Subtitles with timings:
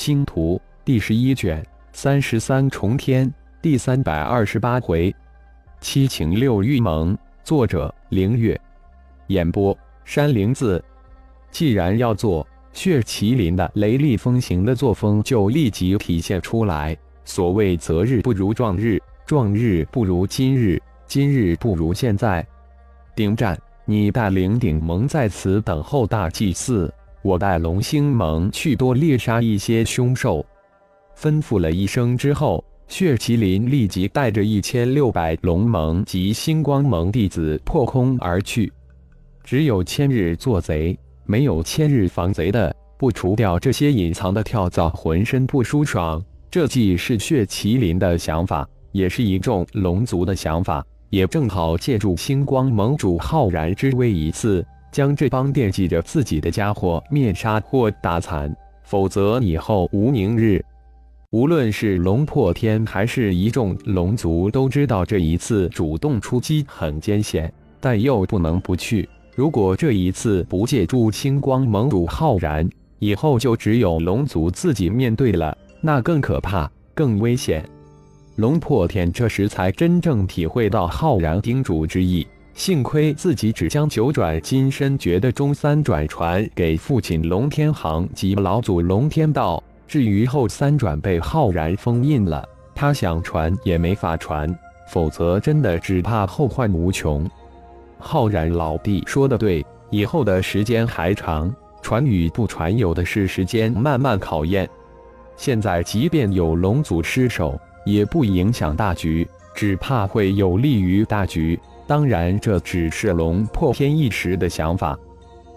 [0.00, 1.62] 星图第十一卷
[1.92, 5.14] 三十三重天第三百二十八回，
[5.78, 7.14] 七情六欲盟。
[7.44, 8.58] 作者：凌月。
[9.26, 9.76] 演播：
[10.06, 10.82] 山灵子。
[11.50, 16.96] 既然要做，血麒麟的雷厉风行的作风就立即体现出来。
[17.26, 22.42] 所谓择日不如撞日，撞日不如今日，今日不如现在。
[23.14, 26.90] 顶战，你带领顶盟在此等候大祭祀。
[27.22, 30.44] 我带龙星盟去多猎杀一些凶兽，
[31.16, 38.72] 吩咐了一声之后，血麒麟立即带着一千六百龙盟及星光盟弟子破空而去。
[39.44, 42.74] 只有千日做贼，没有千日防贼的。
[42.96, 46.22] 不除掉这些隐藏的跳蚤，浑身不舒爽。
[46.50, 54.64] 这既是血麒麟的想法，也是一众龙族的想法，也正好借助星光盟主浩然之威一次。
[54.90, 58.54] 将这帮惦记着自己的家伙灭杀或打残，
[58.84, 60.64] 否则以后无宁日。
[61.30, 69.08] 无论是龙破天还是一众龙族，都知道这一次主动出击很艰险，但又不能不去。
[69.36, 77.64] 如果这一次不借助星光盟主浩然，以后就只有龙族自己面对了，那更可怕，更危险。
[78.34, 82.26] 龙破天这时才真正体会到浩然叮嘱之意。
[82.54, 94.54] 幸亏自己只将九转金身诀的中三转传给父亲龙天行及老祖龙天道，至于后三转被浩然封印了，他想传也没法传，
[94.88, 97.28] 否则真的只怕后患无穷。
[97.98, 104.68] 浩然老弟说的对，以后的时间还长，传与不传有的是时间慢慢考验。
[105.36, 111.58] 现在即便有龙祖失守，也不影响大局，只怕会有利于大局。
[111.90, 114.96] 当然，这只是龙破天一时的想法。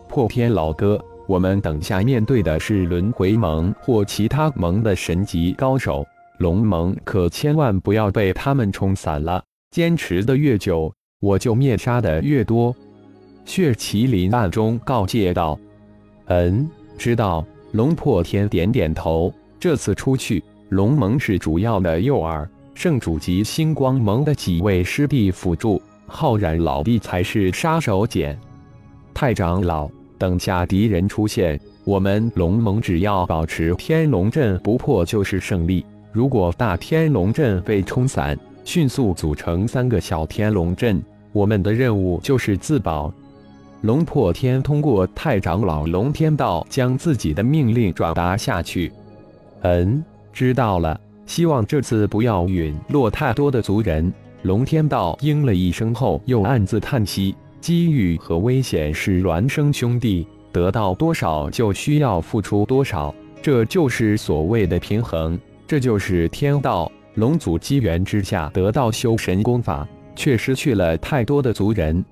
[0.10, 6.04] 破天老哥，我们等下面对的是轮回盟或其他盟的神级高手，
[6.40, 9.44] 龙盟可千万不要被他们冲散了。
[9.70, 12.76] 坚持的越久，我就灭杀的越多。
[13.46, 15.60] 血麒麟暗中告诫道
[16.26, 19.32] ：“嗯，知道。”龙破天点点头。
[19.60, 25.80] 这次出去，龙盟是主要的诱饵，圣主及星光盟的几位师弟辅助。
[26.06, 28.36] 浩然老弟才是杀手锏，
[29.14, 35.86] 太长老，等下敌人出现，我们龙盟只要保持天龙阵不破就是胜利。
[36.12, 43.12] 如果大天龙阵被冲散，迅速组成三个小天龙阵，我们的任务就是自保。
[43.82, 48.92] 龙破天通过太长老龙天道将自己的命令转达下去。
[49.62, 51.00] 嗯，知道了。
[51.26, 54.14] 希望这次不要陨落太多的族人。
[54.44, 66.92] 龙天道应了一声后，又暗自叹息：机遇和危险是孪生兄弟，得到多少就需要付出多少，这就是所谓的平衡，这就是天道。
[67.16, 72.04] 龙祖机缘之下得到修神功法，却失去了太多的族人。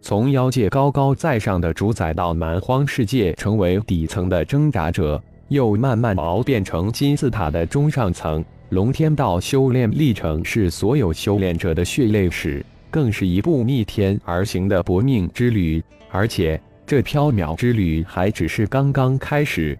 [0.00, 8.42] 从妖界高高在上的主宰到蛮荒世界成为底层的挣扎者，又慢慢熬变成金字塔的中上层。
[8.70, 15.82] 龙天道修炼历程是所有修炼者的血泪史，更是一部逆天而行的搏命之旅。
[16.10, 19.78] 而且，这缥缈之旅还只是刚刚开始。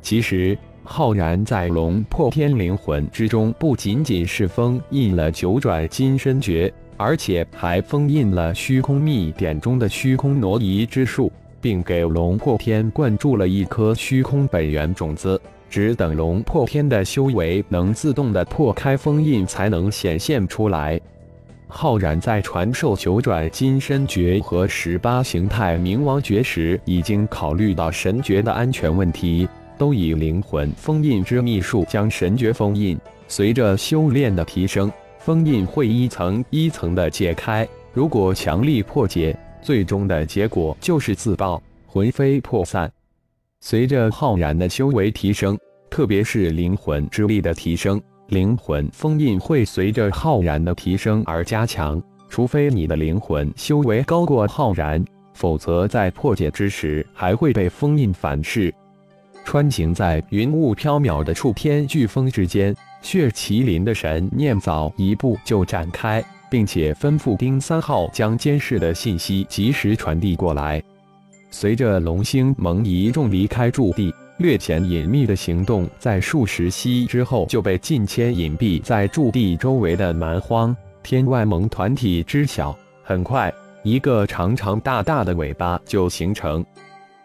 [0.00, 15.40] 其实，浩然在龙破天灵魂之中，不仅仅是封印了九转金身诀，而且还封印了虚空秘典中的虚空挪移之术，并给龙破天灌注了一颗虚空本源种子。
[15.72, 21.00] 只等龙破天的修为能自动的破开封印，才能显现出来。
[21.66, 32.98] 浩然在传授九转金身诀和十八形态冥王诀时，已经考虑到神诀的安全问题，都以灵魂封印之秘术将神诀封印。
[33.26, 37.66] 随着修炼的提升，封印会一层一层的解开。
[37.94, 42.92] 如果强力破解，最终的结果就是自爆，魂飞魄散。
[43.64, 45.56] 随着浩然的修为提升，
[45.88, 52.02] 特别是灵魂之力的提升，灵魂封印会随着浩然的提升而加强。
[52.28, 55.02] 除非你的灵魂修为高过浩然，
[55.34, 58.74] 否则在破解之时还会被封印反噬。
[59.44, 66.20] 穿行在云雾飘渺的触天飓风之间，血麒麟的神念早一步就展开，
[66.50, 70.82] 并且吩咐丁三号将监视的信息及时传递过来。
[71.52, 82.76] 随着龙星盟一众离开驻地，略显隐秘的行动在数十息之后就被近千隐蔽在驻地周围的蛮荒天外盟团体知晓。
[83.04, 83.52] 很快，
[83.84, 86.64] 一个长长大大的尾巴就形成。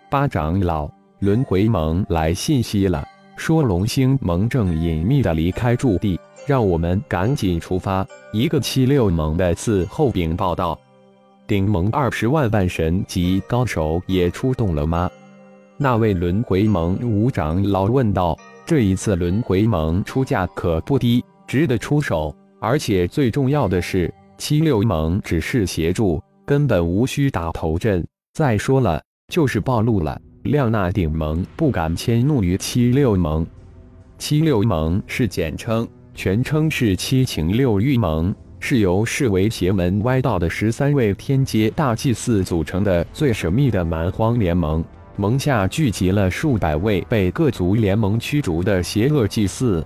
[0.10, 0.90] 八长老，
[1.20, 3.06] 轮回盟来信息了。
[3.38, 8.06] 说龙星盟正隐秘的离开驻地，让我们赶紧出发。
[8.34, 10.78] 一个七六盟的伺候禀报道
[11.48, 15.10] ：“顶盟二十万万神级高手也出动了吗？”
[15.78, 22.36] 那位轮回盟五长老问道：“这一次轮回盟出价可不低，值得出手。
[22.60, 28.06] 而且最重要的是，七六盟只是协助，根本无需打头阵。
[28.34, 29.02] 再说了，
[29.32, 33.46] 就是暴露了。”亮那顶盟不敢迁怒于七六盟，
[34.18, 35.86] 七六盟是简称，
[36.16, 44.84] 全称是七情六欲盟，是由视为邪门歪道的十三位天阶大祭司组成的最神秘的蛮荒联盟。
[45.16, 49.84] 盟下聚集了数百位被各族联盟驱逐的邪恶祭司，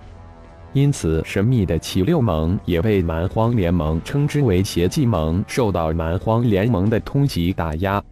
[0.72, 8.02] 因此神秘的七六盟也被蛮荒联盟称之为邪祭盟，受到蛮荒联盟的通缉打压。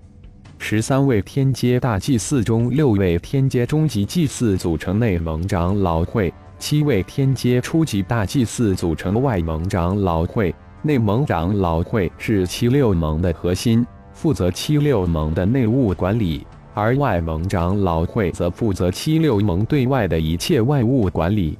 [0.58, 10.54] 十三位天阶大祭司中，六位天阶中级祭司组成内盟长老会，七位天阶初级大祭司组成的外盟长老会。
[10.82, 21.58] 内盟长老会是七六盟的核心，负责七六盟的内务管理；而外盟长老会则负责七六盟对外的一切外务管理。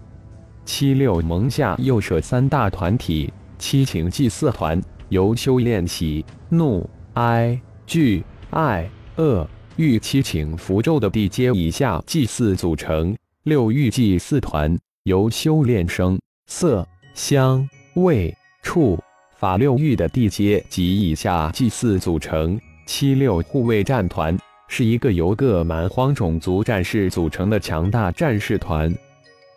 [0.64, 8.23] 七六盟下又设三大团体：七情祭祀团，由修炼喜、怒、哀、惧。
[8.52, 18.99] 爱、恶、欲七情符咒的地阶以下祭祀组成六欲祭祀团，由修炼声、色、香、味、触、
[19.38, 24.37] 法六欲的地阶及以下祭祀组成七六护卫战团，
[24.69, 28.94] 是一个由各蛮荒种族战士组成的强大战士团。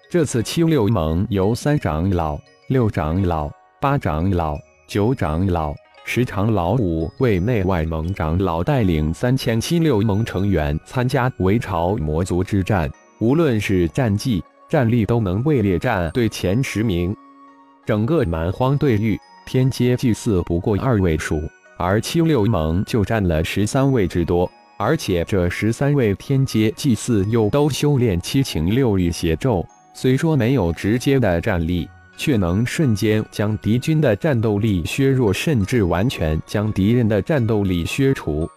[0.09, 3.51] 这次七六盟由三长老、六长老、
[3.81, 4.57] 八长老、
[4.87, 5.73] 九长老。
[6.05, 17.15] 十长老五位内外盟长老带领三千七六盟成员参加围朝魔族之战，无论是战绩、战力都能位列战队前十名。
[17.85, 21.41] 整个蛮荒队域天阶祭祀不过二位数，
[21.77, 31.87] 而七六盟就占了十三位之多，而且这十三位天阶祭祀又都修炼七情六欲邪咒，虽说没有直接的战力。
[32.15, 38.47] 却能瞬间将敌军的战斗力削弱，甚至完全将敌人的战斗力削除。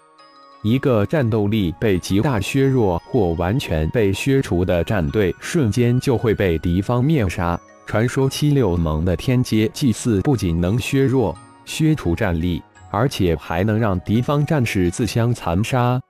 [0.67, 7.59] 一个战斗力被极大削弱或完全被削除的战队，瞬间就会被敌方灭杀。
[7.87, 11.33] 传说七六盟的天阶祭祀不仅能削弱、
[11.65, 12.61] 削除战力，
[12.91, 16.01] 而且还能让敌方战士自相残杀。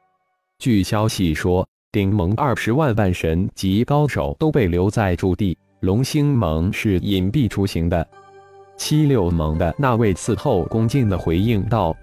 [0.58, 5.54] 据消息说，顶盟二十万万神级高手都被留在驻地。
[5.80, 8.08] 龙星盟是隐蔽出行的，
[8.78, 11.94] 七六盟的那位伺候恭敬的回应道：“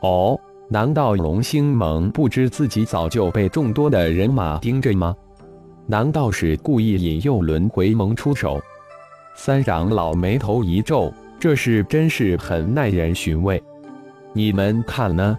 [0.00, 0.40] 哦，
[0.72, 5.14] 难道龙星盟不知自己早就被众多的人马盯着吗？
[5.86, 8.58] 难道是故意引诱轮回盟出手？”
[9.36, 13.62] 三长老眉头一皱，这事真是很耐人寻味。
[14.32, 15.38] 你们看呢？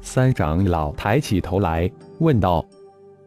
[0.00, 2.66] 三长老抬起头来问道：“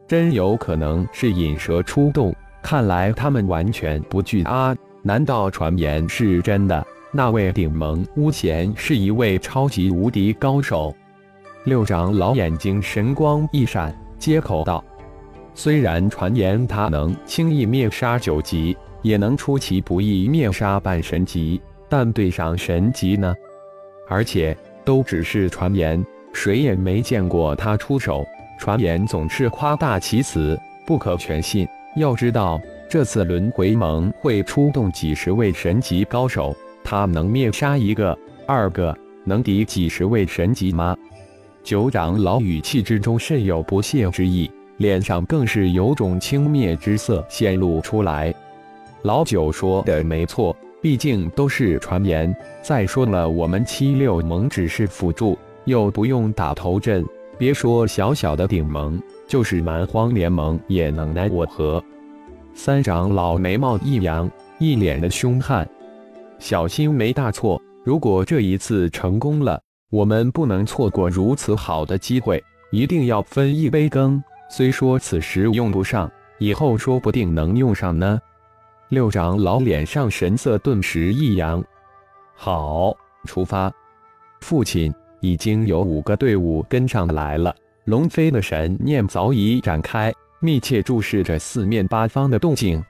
[0.09, 4.75] 真有可能是引蛇出洞。”看来他们完全不惧啊！
[5.03, 6.85] 难道传言是真的？
[7.13, 10.93] 那位顶盟巫贤是一位超级无敌高手。
[11.65, 14.81] 六长老眼睛神光一闪，接口道
[15.53, 23.35] ：“虽然传言他能轻易灭杀九级，也能出其不意灭杀半神级，但对上神级呢？
[24.07, 28.25] 而且都只是传言，谁也没见过他出手。
[28.57, 30.57] 传言总是夸大其词，
[30.87, 31.67] 不可全信。”
[31.97, 36.55] 要知道，这次轮回盟会出动几十位神级高手，
[36.85, 38.17] 他能灭杀一个、
[38.47, 38.95] 二个，
[39.25, 40.95] 能敌几十位神级吗？
[41.69, 48.33] 九长老语气之中甚有不屑之意，脸上更是有种轻蔑之色显露出来。
[49.03, 52.35] 老九说的没错，毕竟都是传言。
[52.63, 57.05] 再说了，我们七六盟只是辅助，又不用打头阵，
[57.37, 58.99] 别说小小的顶盟。
[59.27, 61.83] 就是蛮荒联盟也能奈我何？
[62.55, 65.69] 三长老眉毛一扬，一脸的凶悍。
[66.39, 69.61] 小心没大错，如果这一次成功了，
[69.91, 74.23] 我们不能错过如此好的机会，一定要分一杯羹。
[74.47, 78.19] 虽说此时用不上，以后说不定能用上呢。
[78.89, 81.63] 六长老脸上神色顿时一扬。
[82.35, 83.71] 好，出发。
[84.41, 87.55] 父亲已经有五个队伍跟上来了。
[87.85, 92.83] 龙飞的神念早已展开，密切注视着四面八方的动静。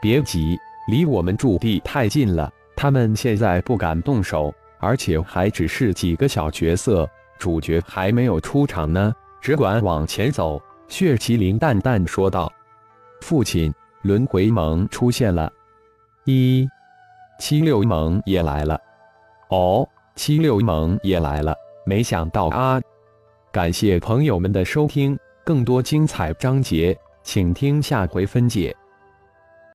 [0.00, 0.56] 别急，
[0.90, 7.08] 离我们驻地太近了，他们现在不敢动手，而且还只是几个小角色，
[7.38, 12.52] 主角还没有出场呢，只管往前走。”血麒麟淡淡说道。
[13.22, 13.72] “父亲，
[14.02, 15.50] 轮回盟出现了。
[16.24, 16.68] 一
[17.38, 18.78] 七六盟也来了。
[19.48, 21.54] 哦，七六盟也来了，
[21.86, 22.80] 没想到啊！
[23.50, 28.76] 感谢朋友们的收听，更多精彩章节，请听下回分解。